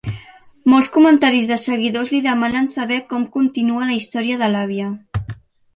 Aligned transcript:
Molts 0.71 0.87
comentaris 0.95 1.49
de 1.51 1.57
seguidors 1.65 2.11
li 2.15 2.23
demanen 2.29 2.73
saber 2.77 2.99
com 3.13 3.29
continua 3.39 3.91
la 3.93 3.99
història 4.03 4.43
de 4.45 4.53
l'àvia. 4.57 4.91